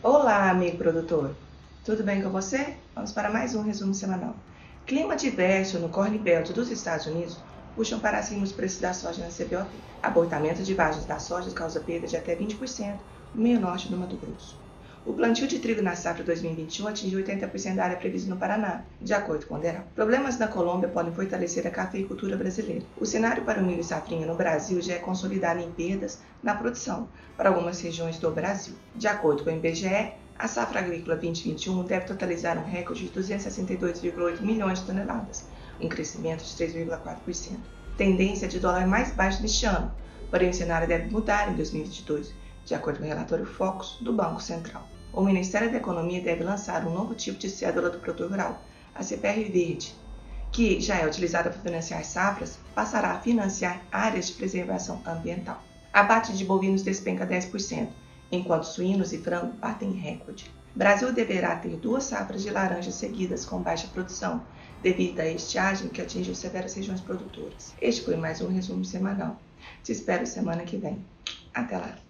[0.00, 1.34] Olá, amigo produtor.
[1.84, 2.76] Tudo bem com você?
[2.94, 4.32] Vamos para mais um resumo semanal.
[4.86, 7.36] Clima diverso no Corn Belt dos Estados Unidos
[7.74, 9.68] puxam para cima os preços da soja na CBOT.
[10.00, 12.96] Abortamento de vagens da soja causa perda de até 20%
[13.34, 14.67] no meio norte do Mato Grosso.
[15.08, 19.14] O plantio de trigo na safra 2021 atingiu 80% da área prevista no Paraná, de
[19.14, 19.84] acordo com o DERAL.
[19.94, 22.84] Problemas na Colômbia podem fortalecer a cafeicultura brasileira.
[22.94, 27.08] O cenário para o milho safrinha no Brasil já é consolidado em perdas na produção
[27.38, 28.74] para algumas regiões do Brasil.
[28.94, 34.42] De acordo com o IBGE, a safra agrícola 2021 deve totalizar um recorde de 262,8
[34.42, 35.46] milhões de toneladas,
[35.80, 37.56] um crescimento de 3,4%.
[37.96, 39.90] Tendência de dólar mais baixo neste ano,
[40.30, 42.30] porém o cenário deve mudar em 2022
[42.66, 44.86] de acordo com o relatório Focus do Banco Central.
[45.12, 48.62] O Ministério da Economia deve lançar um novo tipo de cédula do produtor rural,
[48.94, 49.94] a CPR Verde,
[50.52, 55.62] que já é utilizada para financiar safras, passará a financiar áreas de preservação ambiental.
[55.92, 57.88] Abate de bovinos despenca 10%,
[58.30, 60.50] enquanto suínos e frango batem recorde.
[60.74, 64.42] Brasil deverá ter duas safras de laranja seguidas com baixa produção,
[64.82, 67.74] devido à estiagem que atinge severas regiões produtoras.
[67.80, 69.36] Este foi mais um resumo semanal.
[69.82, 71.04] Te espero semana que vem.
[71.52, 72.07] Até lá!